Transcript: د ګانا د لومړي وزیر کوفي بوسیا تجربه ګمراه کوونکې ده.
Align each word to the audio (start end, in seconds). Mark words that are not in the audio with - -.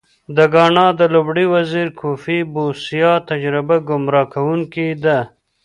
د 0.35 0.37
ګانا 0.53 0.85
د 0.99 1.01
لومړي 1.13 1.45
وزیر 1.53 1.87
کوفي 1.99 2.37
بوسیا 2.53 3.11
تجربه 3.29 3.75
ګمراه 3.89 4.25
کوونکې 4.33 4.87
ده. 5.03 5.19